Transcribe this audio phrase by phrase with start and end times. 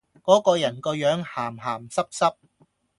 [0.23, 2.33] 果個人個樣鹹鹹濕濕